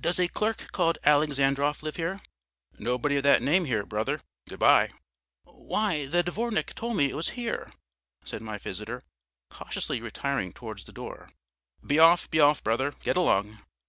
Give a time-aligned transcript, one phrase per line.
[0.00, 2.20] "Does a clerk called Alexandrov live here?"
[2.80, 4.20] "Nobody of that name here, brother.
[4.48, 4.90] Good bye."
[5.44, 7.70] "Why, the dvornik told me it was here,"
[8.24, 9.02] said my visitor,
[9.50, 11.28] cautiously retiring towards the door.
[11.86, 13.60] "Be off, be off, brother, get along."